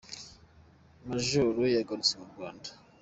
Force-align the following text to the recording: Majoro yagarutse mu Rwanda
Majoro 1.07 1.61
yagarutse 1.75 2.13
mu 2.19 2.25
Rwanda 2.31 2.69